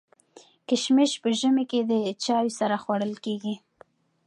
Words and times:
کشمش 0.69 1.11
په 1.21 1.29
ژمي 1.39 1.65
کي 1.71 1.79
د 1.91 1.93
چايو 2.23 2.55
سره 2.59 2.75
خوړل 2.83 3.13
کيږي. 3.25 3.55